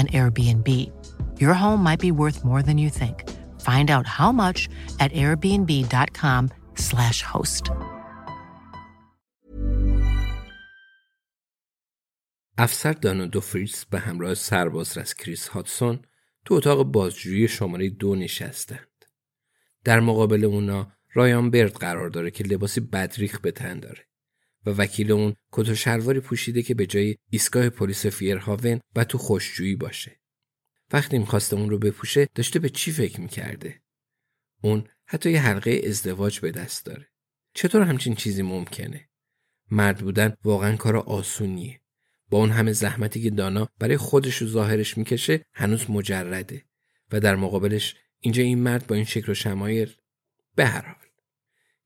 [0.00, 0.68] an Airbnb.
[1.42, 3.16] Your home might be worth more than you think.
[3.68, 4.60] Find out how much
[5.04, 7.64] at airbnb.com/slash host.
[12.58, 16.02] افسر دانا دوفریس به همراه سرباز رس کریس هاتسون
[16.44, 19.04] تو اتاق بازجویی شماره دو نشستند.
[19.84, 24.07] در مقابل اونا رایان برد قرار داره که لباسی بدریخ به تن داره.
[24.68, 29.18] و وکیل اون کت و شلواری پوشیده که به جای ایستگاه پلیس فیرهاون و تو
[29.18, 30.20] خوشجویی باشه.
[30.92, 33.82] وقتی می‌خواسته اون رو بپوشه داشته به چی فکر می‌کرده؟
[34.62, 37.08] اون حتی یه حلقه ازدواج به دست داره.
[37.54, 39.08] چطور همچین چیزی ممکنه؟
[39.70, 41.80] مرد بودن واقعا کار آسونیه.
[42.30, 46.64] با اون همه زحمتی که دانا برای خودش و ظاهرش می‌کشه هنوز مجرده
[47.12, 49.94] و در مقابلش اینجا این مرد با این شکل و شمایل
[50.54, 51.06] به هر حال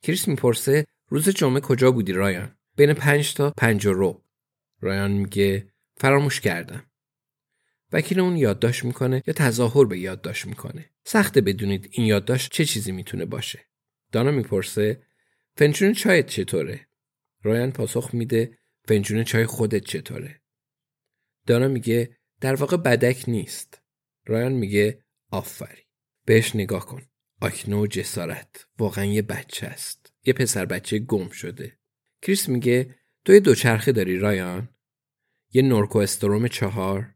[0.03, 4.25] کریس می‌پرسه روز جمعه کجا بودی رایان بین پنج تا پنج رو.
[4.81, 6.87] رایان میگه فراموش کردم.
[7.93, 10.91] وکیل اون یادداشت می‌کنه یا تظاهر به یادداشت می‌کنه.
[11.05, 13.67] سخته بدونید این یادداشت چه چیزی می‌تونه باشه.
[14.13, 15.03] دانا می‌پرسه
[15.57, 16.87] فنجون چایت چطوره؟
[17.43, 20.43] رایان پاسخ میده فنجون چای خودت چطوره؟
[21.47, 23.83] دانا میگه در واقع بدک نیست.
[24.27, 25.83] رایان میگه آفری
[26.25, 27.03] بهش نگاه کن.
[27.41, 28.67] آکنه و جسارت.
[28.79, 30.13] واقعا یه بچه است.
[30.25, 31.79] یه پسر بچه گم شده.
[32.23, 32.95] کریس میگه
[33.25, 34.69] تو یه دوچرخه داری رایان؟
[35.53, 37.15] یه نورکو استروم چهار.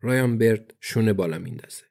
[0.00, 1.82] رایان برد شونه بالا میندازه.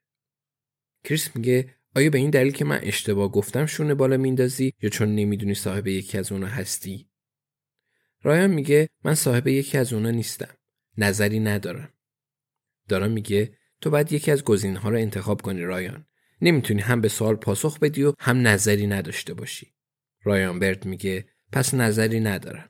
[1.03, 5.16] کریس میگه آیا به این دلیل که من اشتباه گفتم شونه بالا میندازی یا چون
[5.16, 7.09] نمی‌دونی صاحب یکی از اونا هستی؟
[8.22, 10.57] رایان میگه من صاحب یکی از اونا نیستم
[10.97, 11.94] نظری ندارم.
[12.90, 16.06] دارم میگه تو باید یکی از گزینه‌ها رو انتخاب کنی رایان.
[16.41, 19.74] نمی‌تونی هم به سوال پاسخ بدی و هم نظری نداشته باشی.
[20.24, 22.69] رایان برد میگه پس نظری ندارم.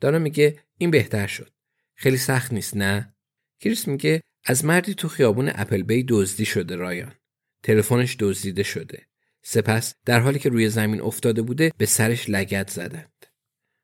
[0.00, 1.52] دانا میگه این بهتر شد.
[1.94, 3.14] خیلی سخت نیست نه؟
[3.60, 7.14] کریس میگه از مردی تو خیابون اپل بی دزدی شده رایان.
[7.62, 9.06] تلفنش دزدیده شده.
[9.42, 13.26] سپس در حالی که روی زمین افتاده بوده به سرش لگت زدند.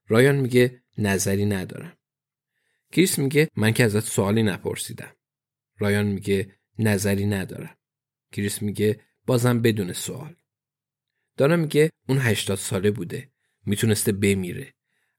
[0.09, 1.97] رایان میگه نظری ندارم.
[2.93, 5.17] کریس میگه من که ازت سوالی نپرسیدم.
[5.79, 7.77] رایان میگه نظری ندارم.
[8.33, 10.37] کریس میگه بازم بدون سوال.
[11.37, 13.36] دانا میگه اون 80 ساله بوده.
[13.67, 14.75] می‌تونسته بمیره.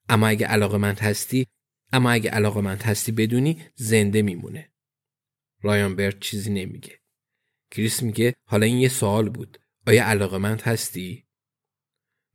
[0.10, 1.48] اما اگه علاقه من هستی
[1.94, 4.72] اما اگه علاقه من هستی بدونی زنده میمونه.
[5.62, 7.00] رایان برد چیزی نمیگه.
[7.72, 9.60] کریس میگه حالا این یه سوال بود.
[9.88, 11.28] آیا علاقه من هستی؟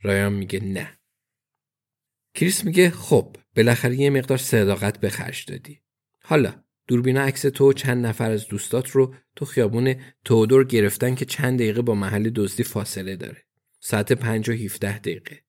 [0.03, 0.99] رایان میگه نه.
[2.35, 5.83] کریس میگه خب بالاخره یه مقدار صداقت به خرج دادی.
[6.23, 9.95] حالا دوربین عکس تو چند نفر از دوستات رو تو خیابون
[10.25, 13.45] تودور گرفتن که چند دقیقه با محل دزدی فاصله داره.
[13.81, 15.43] ساعت پنج و 17 دقیقه.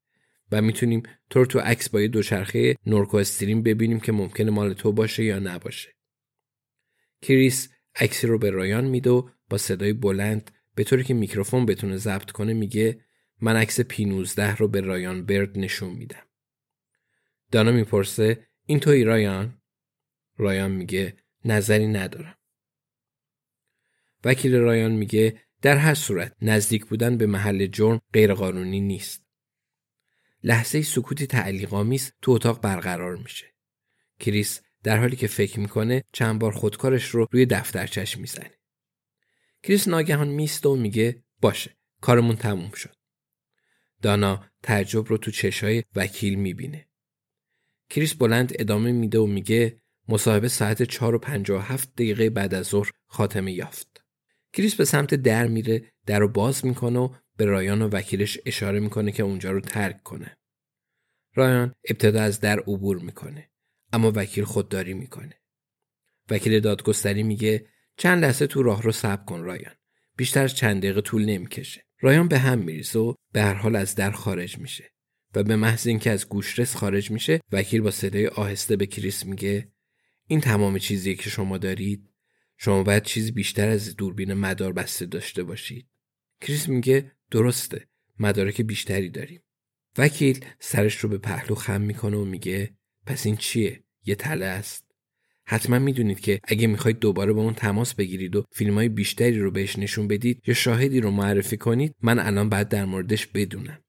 [0.54, 4.74] و می‌تونیم تو رو تو عکس با یه دوچرخه نورکو استریم ببینیم که ممکنه مال
[4.74, 5.90] تو باشه یا نباشه.
[7.22, 11.98] کریس عکسی رو به رایان میده و با صدای بلند به طوری که میکروفون بتونه
[11.98, 13.02] ضبط کنه میگه
[13.42, 16.24] من عکس پی 19 رو به رایان برد نشون میدم.
[17.52, 19.62] دانا می‌پرسه این توی رایان؟
[20.38, 22.38] رایان میگه نظری ندارم.
[24.24, 29.24] وکیل رایان میگه در هر صورت نزدیک بودن به محل جرم غیرقانونی نیست.
[30.44, 33.54] لحظه سکوتی تعلیقامیز تو اتاق برقرار میشه.
[34.20, 38.52] کریس در حالی که فکر می‌کنه چند بار خودکارش رو روی دفترچش می‌زنه.
[39.64, 42.96] کریس ناگهان میسته و میگه باشه کارمون تموم شد.
[44.02, 46.88] دانا تعجب رو تو چشای وکیل می‌بینه.
[47.90, 52.92] کریس بلند ادامه میده و میگه مصاحبه ساعت 4 و 57 دقیقه بعد از ظهر
[53.08, 54.03] خاتمه یافت.
[54.54, 58.80] کریس به سمت در میره در رو باز می‌کنه و به رایان و وکیلش اشاره
[58.80, 60.38] می‌کنه که اونجا رو ترک کنه.
[61.36, 63.50] رایان ابتدا از در عبور می‌کنه
[63.94, 65.40] اما وکیل خودداری می‌کنه.
[66.30, 67.68] وکیل دادگستری میگه
[67.98, 69.74] چند لحظه تو راه رو صبر کن رایان.
[70.18, 71.86] بیشتر از چند دقیقه طول نمی‌کشه.
[72.00, 74.94] رایان به هم میریزه و به هر حال از در خارج میشه
[75.36, 79.72] و به محض اینکه از گوشرس خارج میشه وکیل با صدای آهسته به کریس میگه
[80.28, 82.13] این تمام چیزی که شما دارید
[82.64, 85.88] شما باید چیز بیشتر از دوربین مدار بسته داشته باشید.
[86.42, 87.88] کریس میگه درسته
[88.20, 89.42] مدارک بیشتری داریم.
[89.98, 92.76] وکیل سرش رو به پهلو خم می‌کنه و میگه
[93.06, 94.92] پس این چیه؟ یه تله است.
[95.46, 99.52] حتما می‌دونید که اگه می‌خواید دوباره با اون تماس بگیرید و فیلم های بیشتری رو
[99.52, 103.84] بهش نشون بدید یا شاهدی رو معرفی کنید من الان باید در موردش بدونم.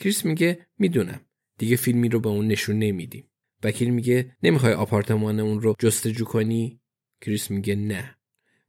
[0.00, 1.20] کریس میگه می‌دونم.
[1.58, 3.30] دیگه فیلمی رو به اون نشون نمیدیم.
[3.62, 6.81] وکیل میگه نمی‌خوای آپارتمان اون رو جستجو کنی؟
[7.22, 8.16] کریس میگه نه.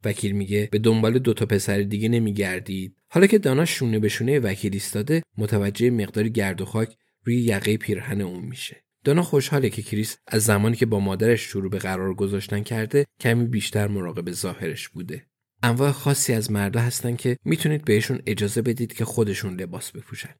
[0.03, 2.95] وکیل میگه به دنبال دوتا پسر دیگه نمیگردید.
[3.07, 7.77] حالا که دانا شونه به شونه وکیل ایستاده متوجه مقدار گرد و خاک روی یقه
[7.77, 8.83] پیرهن اون میشه.
[9.03, 13.45] دانا خوشحاله که کریس از زمانی که با مادرش شروع به قرار گذاشتن کرده کمی
[13.45, 15.25] بیشتر مراقب ظاهرش بوده.
[15.63, 20.35] انواع خاصی از مردا هستن که می‌تونید بهشون اجازه بدید که خودشون لباس بپوشن.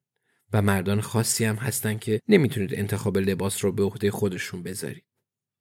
[0.54, 5.06] و مردان خاصی هم هستن که نمی‌تونید انتخاب لباس رو به عهده خودشون بذارید.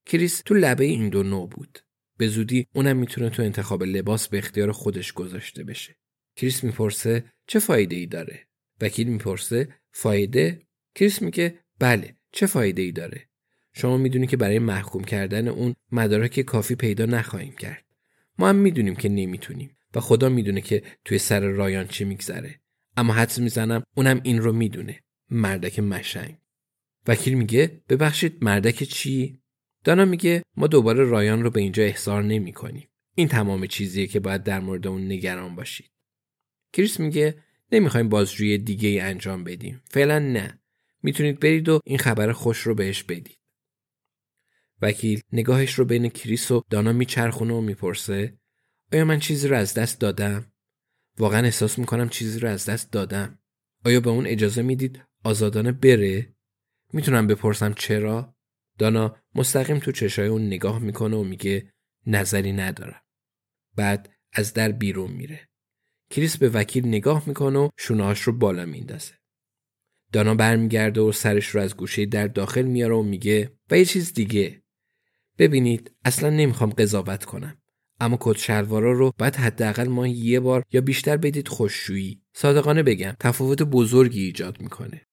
[0.06, 1.78] کریس تو لبه این دو نوع بود.
[2.16, 5.96] به زودی اونم می‌تونه تو انتخاب لباس به اختیار خودش گذاشته بشه.
[6.36, 8.46] کریس می‌پرسه چه فایده ای داره؟
[8.80, 10.62] وکیل می‌پرسه فایده؟
[10.94, 13.28] کریس میگه بله چه فایده ای داره؟
[13.72, 17.84] شما می‌دونی که برای محکوم کردن اون مدارک کافی پیدا نخواهیم کرد.
[18.38, 22.60] ما هم می‌دونیم که نمی‌تونیم و خدا می‌دونه که توی سر رایان چی میگذره.
[22.96, 25.00] اما حدس می‌زنم اونم این رو می‌دونه.
[25.30, 26.36] مردک مشنگ.
[27.06, 29.41] وکیل میگه ببخشید مردک چی؟
[29.84, 32.88] دانا میگه ما دوباره رایان رو به اینجا احضار نمی کنیم.
[33.14, 35.90] این تمام چیزیه که باید در مورد اون نگران باشید.
[36.72, 37.42] کریس میگه
[37.72, 39.82] نمی‌خوایم بازجویی دیگه ای انجام بدیم.
[39.90, 40.60] فعلا نه.
[41.02, 43.38] می‌تونید برید و این خبر خوش رو بهش بدید.
[44.82, 48.38] وکیل نگاهش رو بین کریس و دانا میچرخونه و می‌پرسه
[48.92, 50.52] آیا من چیزی رو از دست دادم؟
[51.18, 53.38] واقعا احساس می‌کنم چیزی رو از دست دادم.
[53.84, 56.34] آیا به اون اجازه می‌دید آزادانه بره؟
[56.92, 58.34] می‌تونم بپرسم چرا؟
[58.78, 61.72] دانا مستقیم تو چشای اون نگاه می‌کنه و میگه
[62.06, 63.02] نظری ندارم.
[63.76, 65.48] بعد از در بیرون میره.
[66.10, 69.14] کریس به وکیل نگاه می‌کنه و شونهاش رو بالا میندازه.
[70.12, 74.12] دانا برمیگرده و سرش رو از گوشه در داخل میاره و میگه و یه چیز
[74.12, 74.62] دیگه
[75.38, 77.58] ببینید اصلا نمی‌خوام قضاوت کنم
[78.00, 83.16] اما کت شلوارا رو باید حداقل ما یه بار یا بیشتر بدید خوششویی صادقانه بگم
[83.20, 85.06] تفاوت بزرگی ایجاد می‌کنه